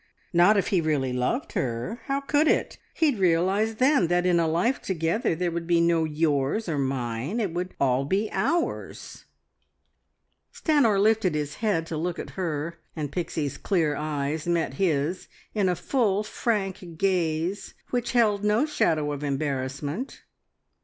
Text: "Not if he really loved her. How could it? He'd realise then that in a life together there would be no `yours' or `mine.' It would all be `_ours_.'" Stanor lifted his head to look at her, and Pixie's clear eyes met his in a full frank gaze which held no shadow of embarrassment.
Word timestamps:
"Not 0.33 0.57
if 0.57 0.69
he 0.69 0.81
really 0.81 1.13
loved 1.13 1.51
her. 1.51 2.01
How 2.05 2.21
could 2.21 2.47
it? 2.47 2.79
He'd 2.95 3.19
realise 3.19 3.75
then 3.75 4.07
that 4.07 4.25
in 4.25 4.39
a 4.39 4.47
life 4.47 4.81
together 4.81 5.35
there 5.35 5.51
would 5.51 5.67
be 5.67 5.79
no 5.79 6.05
`yours' 6.05 6.67
or 6.67 6.79
`mine.' 6.79 7.39
It 7.39 7.53
would 7.53 7.75
all 7.79 8.03
be 8.05 8.27
`_ours_.'" 8.33 9.25
Stanor 10.51 10.99
lifted 10.99 11.35
his 11.35 11.57
head 11.57 11.85
to 11.85 11.97
look 11.97 12.17
at 12.17 12.31
her, 12.31 12.79
and 12.95 13.11
Pixie's 13.11 13.59
clear 13.59 13.95
eyes 13.95 14.47
met 14.47 14.73
his 14.81 15.27
in 15.53 15.69
a 15.69 15.75
full 15.75 16.23
frank 16.23 16.97
gaze 16.97 17.75
which 17.91 18.13
held 18.13 18.43
no 18.43 18.65
shadow 18.65 19.11
of 19.11 19.23
embarrassment. 19.23 20.23